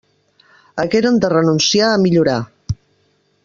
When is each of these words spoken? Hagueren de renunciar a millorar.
Hagueren 0.83 1.19
de 1.25 1.31
renunciar 1.35 1.91
a 1.93 2.01
millorar. 2.07 2.41